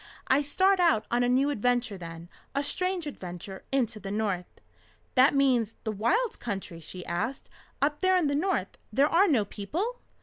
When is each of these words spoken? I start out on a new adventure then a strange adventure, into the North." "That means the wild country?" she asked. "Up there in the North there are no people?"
I 0.27 0.41
start 0.41 0.79
out 0.79 1.05
on 1.11 1.21
a 1.21 1.29
new 1.29 1.51
adventure 1.51 1.95
then 1.95 2.27
a 2.55 2.63
strange 2.63 3.05
adventure, 3.05 3.65
into 3.71 3.99
the 3.99 4.09
North." 4.09 4.47
"That 5.13 5.35
means 5.35 5.75
the 5.83 5.91
wild 5.91 6.39
country?" 6.39 6.79
she 6.79 7.05
asked. 7.05 7.51
"Up 7.83 7.99
there 8.01 8.17
in 8.17 8.25
the 8.25 8.33
North 8.33 8.79
there 8.91 9.07
are 9.07 9.27
no 9.27 9.45
people?" 9.45 10.01